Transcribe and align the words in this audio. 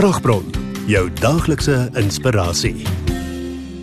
Kragbron, 0.00 0.46
jou 0.88 1.02
daaglikse 1.20 1.74
inspirasie. 2.00 2.86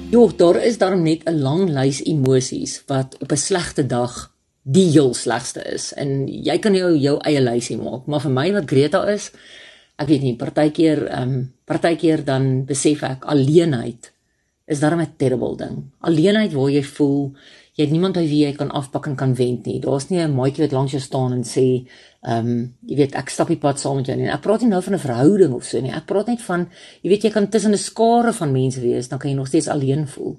Jo, 0.09 0.23
daar 0.33 0.57
is 0.65 0.79
daarom 0.81 1.03
net 1.05 1.21
'n 1.29 1.41
lang 1.45 1.69
lys 1.69 2.01
emosies 2.01 2.81
wat 2.87 3.13
op 3.21 3.31
'n 3.31 3.37
slegte 3.37 3.85
dag 3.85 4.33
die 4.63 4.89
heel 4.89 5.13
slegste 5.13 5.61
is. 5.73 5.93
En 5.93 6.27
jy 6.27 6.57
kan 6.57 6.73
jou 6.73 6.97
jou 6.97 7.17
eie 7.21 7.41
lysie 7.41 7.77
maak, 7.77 8.05
maar 8.05 8.21
vir 8.21 8.31
my 8.31 8.51
wat 8.51 8.69
Greta 8.69 9.05
is, 9.05 9.31
ek 9.95 10.07
weet 10.07 10.21
nie, 10.21 10.35
partykeer 10.35 11.07
ehm 11.07 11.21
um, 11.21 11.53
partykeer 11.65 12.23
dan 12.23 12.65
besef 12.65 13.03
ek 13.03 13.25
alleenheid 13.25 14.11
is 14.67 14.79
daarom 14.79 15.01
'n 15.01 15.15
terrible 15.17 15.55
ding. 15.55 15.91
Alleenheid 15.99 16.53
waar 16.53 16.69
jy 16.69 16.83
voel 16.83 17.33
jy 17.77 17.85
het 17.85 17.93
niemand 17.93 18.17
by 18.17 18.23
wie 18.25 18.39
jy 18.41 18.53
kan 18.57 18.71
afpak 18.73 19.05
en 19.05 19.15
kan 19.15 19.35
wend 19.37 19.67
nie. 19.69 19.79
Daar's 19.79 20.09
nie 20.09 20.19
'n 20.19 20.33
maatjie 20.33 20.63
wat 20.63 20.71
langs 20.71 20.91
jou 20.91 21.01
staan 21.01 21.31
en 21.31 21.43
sê, 21.43 21.87
ehm, 22.23 22.47
um, 22.47 22.73
jy 22.85 22.95
weet, 22.95 23.15
ek 23.15 23.29
stap 23.29 23.47
die 23.47 23.57
pad 23.57 23.79
saam 23.79 23.97
met 23.97 24.07
jou 24.07 24.17
nie. 24.17 24.27
Ek 24.27 24.41
praat 24.41 24.61
nie 24.61 24.69
nou 24.69 24.81
van 24.81 24.93
'n 24.93 24.99
verhouding 24.99 25.53
of 25.53 25.63
so 25.63 25.79
nie. 25.79 25.91
Ek 25.91 26.05
praat 26.05 26.27
net 26.27 26.41
van 26.41 26.69
jy 27.03 27.09
weet 27.09 27.23
jy 27.23 27.29
kan 27.29 27.49
tussen 27.49 27.71
'n 27.71 27.77
skare 27.77 28.33
van 28.33 28.51
mense 28.51 28.81
wees, 28.81 29.07
dan 29.07 29.19
kan 29.19 29.29
jy 29.29 29.35
nog 29.35 29.47
steeds 29.47 29.67
alleen 29.67 30.07
voel. 30.07 30.37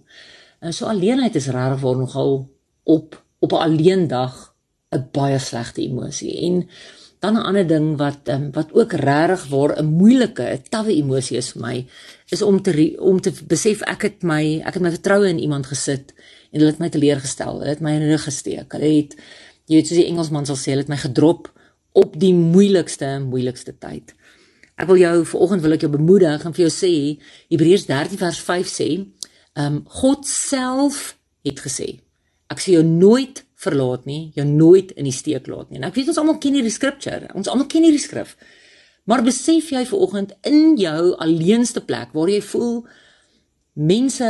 En 0.61 0.73
so 0.73 0.87
alleenheid 0.87 1.35
is 1.35 1.47
regtig 1.47 1.81
waar 1.81 1.97
nogal 1.97 2.49
op 2.85 3.23
op 3.41 3.53
'n 3.53 3.57
alleen 3.57 4.09
dag 4.09 4.48
'n 4.97 5.09
baie 5.13 5.39
slegte 5.39 5.81
emosie. 5.83 6.35
En 6.47 6.69
dan 7.19 7.35
'n 7.35 7.45
ander 7.49 7.67
ding 7.67 7.97
wat 7.97 8.29
um, 8.29 8.53
wat 8.53 8.73
ook 8.73 8.93
regtig 8.93 9.49
waar 9.49 9.83
'n 9.83 9.87
moeilike, 9.87 10.43
'n 10.43 10.63
tawwe 10.69 10.95
emosie 10.95 11.37
is 11.37 11.51
vir 11.53 11.63
my, 11.63 11.87
is 12.29 12.43
om 12.43 12.63
te 12.63 12.97
om 12.99 13.21
te 13.21 13.33
besef 13.47 13.81
ek 13.83 14.03
het 14.03 14.23
my 14.23 14.63
ek 14.65 14.75
het 14.75 14.83
my 14.83 14.91
vertroue 14.91 15.29
in 15.29 15.39
iemand 15.39 15.67
gesit 15.67 16.15
en 16.51 16.61
hulle 16.61 16.71
het 16.71 16.79
my 16.79 16.89
teleurgestel. 16.89 17.59
Hulle 17.59 17.71
het 17.71 17.81
my 17.81 17.93
in 17.93 18.09
rug 18.09 18.23
gesteek. 18.23 18.73
Hulle 18.73 18.97
het 18.97 19.17
jy 19.67 19.75
weet 19.75 19.87
soos 19.87 19.99
die 19.99 20.07
Engelsman 20.07 20.47
sal 20.47 20.57
sê, 20.57 20.71
hulle 20.71 20.87
het 20.87 20.89
my 20.89 20.97
gedrop 20.97 21.53
op 21.93 22.19
die 22.19 22.35
moeilikste 22.35 23.19
moeilikste 23.21 23.75
tyd. 23.79 24.15
Ek 24.79 24.87
wil 24.87 24.97
jou 24.97 25.25
vanoggend 25.25 25.63
wil 25.63 25.73
ek 25.73 25.81
jou 25.81 25.91
bemoedig 25.91 26.45
en 26.45 26.55
vir 26.55 26.69
jou 26.69 26.73
sê 26.73 26.93
Hebreërs 27.51 27.87
13 27.87 28.19
vers 28.19 28.41
5 28.41 28.67
sê, 28.67 28.89
ehm 29.59 29.75
um, 29.75 29.85
God 29.85 30.27
self 30.27 31.17
het 31.43 31.61
gesê, 31.61 31.99
ek 32.47 32.61
sal 32.61 32.75
jou 32.75 32.85
nooit 32.85 33.45
verlaat 33.59 34.07
nie, 34.07 34.31
jou 34.39 34.47
nooit 34.47 34.93
in 34.95 35.09
die 35.09 35.15
steek 35.15 35.49
laat 35.51 35.71
nie. 35.71 35.81
En 35.81 35.89
ek 35.89 35.97
weet 35.99 36.13
ons 36.13 36.21
almal 36.21 36.39
ken 36.43 36.55
hierdie 36.55 36.75
scripture. 36.75 37.27
Ons 37.35 37.51
almal 37.51 37.67
ken 37.71 37.87
hierdie 37.87 38.03
skrif. 38.03 38.37
Maar 39.09 39.25
besef 39.27 39.71
jy 39.73 39.83
vanoggend 39.89 40.35
in 40.47 40.77
jou 40.79 41.15
alleenste 41.25 41.83
plek 41.85 42.13
waar 42.15 42.31
jy 42.31 42.43
voel 42.45 42.83
mense 43.79 44.29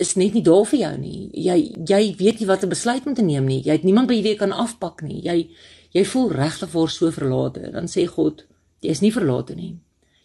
is 0.00 0.14
net 0.16 0.34
nie 0.34 0.44
daar 0.44 0.64
vir 0.68 0.80
jou 0.80 0.92
nie. 0.98 1.20
Jy 1.36 1.56
jy 1.88 2.00
weet 2.18 2.40
nie 2.40 2.48
wat 2.48 2.64
'n 2.64 2.72
besluit 2.72 3.06
om 3.06 3.14
te 3.14 3.22
neem 3.22 3.46
nie. 3.46 3.62
Jy 3.62 3.72
het 3.72 3.84
niemand 3.84 4.08
by 4.08 4.20
wie 4.22 4.32
jy 4.32 4.36
kan 4.36 4.52
afpak 4.52 5.02
nie. 5.02 5.20
Jy 5.22 5.48
jy 5.92 6.04
voel 6.04 6.30
regtig 6.32 6.70
voor 6.70 6.90
so 6.90 7.10
verlate. 7.10 7.70
Dan 7.70 7.86
sê 7.86 8.06
God, 8.06 8.44
jy 8.80 8.90
is 8.90 9.00
nie 9.00 9.12
verlate 9.12 9.54
nie. 9.54 9.78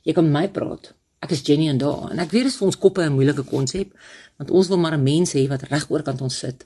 Jy 0.04 0.14
kan 0.14 0.32
my 0.32 0.48
praat. 0.48 0.94
Ek 1.22 1.32
is 1.32 1.42
Jenny 1.42 1.70
en 1.70 1.78
daar. 1.78 2.12
En 2.12 2.20
ek 2.20 2.32
weet 2.32 2.44
dit 2.44 2.52
is 2.52 2.58
vir 2.58 2.66
ons 2.66 2.78
koppe 2.78 3.02
'n 3.02 3.14
moeilike 3.14 3.44
konsep, 3.44 3.94
want 4.38 4.52
ons 4.52 4.68
wil 4.68 4.78
maar 4.78 4.94
'n 4.94 5.04
mens 5.04 5.34
hê 5.34 5.48
wat 5.48 5.64
reg 5.64 5.90
oor 5.90 6.04
kan 6.04 6.20
ons 6.20 6.38
sit. 6.38 6.66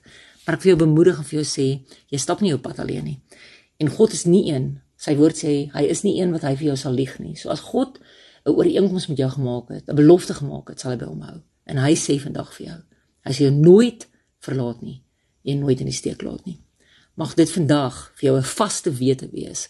Maar 0.50 0.58
ek 0.58 0.64
wil 0.64 0.72
jou 0.72 0.82
bemoedig 0.82 1.18
en 1.22 1.26
vir 1.30 1.36
jou 1.36 1.46
sê, 1.46 1.64
jy 2.10 2.18
stap 2.18 2.40
nie 2.42 2.56
op 2.56 2.64
pad 2.66 2.80
alleen 2.82 3.04
nie. 3.06 3.20
En 3.78 3.92
God 3.94 4.16
is 4.18 4.24
nie 4.26 4.48
een. 4.48 4.80
Sy 4.98 5.14
woord 5.20 5.38
sê 5.38 5.52
hy 5.76 5.84
is 5.94 6.02
nie 6.02 6.16
een 6.18 6.34
wat 6.34 6.42
hy 6.48 6.56
vir 6.58 6.72
jou 6.72 6.78
sal 6.82 6.98
lieg 6.98 7.12
nie. 7.22 7.36
So 7.38 7.52
as 7.54 7.62
God 7.62 8.00
'n 8.48 8.58
ooreenkoms 8.58 9.06
met 9.10 9.22
jou 9.22 9.30
gemaak 9.30 9.70
het, 9.70 9.86
'n 9.86 9.96
belofte 9.96 10.34
gemaak 10.34 10.70
het, 10.70 10.80
sal 10.80 10.92
hy 10.92 10.98
by 10.98 11.06
hom 11.06 11.22
hou. 11.22 11.38
En 11.68 11.78
hy 11.78 11.94
sê 11.94 12.18
vandag 12.18 12.52
vir 12.58 12.66
jou, 12.66 12.80
as 13.26 13.38
jy 13.38 13.50
nooit 13.52 14.08
verlaat 14.40 14.82
nie, 14.82 15.04
jy 15.44 15.54
nooit 15.54 15.80
in 15.80 15.86
die 15.86 15.94
steek 15.94 16.22
laat 16.24 16.46
nie. 16.46 16.60
Mag 17.16 17.36
dit 17.36 17.52
vandag 17.52 18.12
vir 18.16 18.30
jou 18.30 18.38
'n 18.38 18.44
vaste 18.44 18.92
wete 18.92 19.30
wees. 19.32 19.70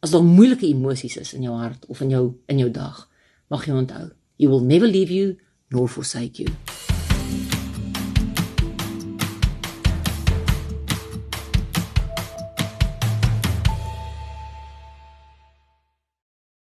As 0.00 0.10
daar 0.10 0.22
moeilike 0.22 0.66
emosies 0.66 1.16
is 1.16 1.34
in 1.34 1.42
jou 1.42 1.56
hart 1.56 1.86
of 1.86 2.00
in 2.00 2.10
jou 2.10 2.34
in 2.46 2.58
jou 2.58 2.70
dag, 2.70 3.08
mag 3.48 3.66
jy 3.66 3.72
onthou, 3.72 4.10
he 4.38 4.46
will 4.46 4.62
never 4.62 4.86
leave 4.86 5.12
you 5.12 5.38
nor 5.70 5.88
forsake 5.88 6.38
you. 6.38 6.69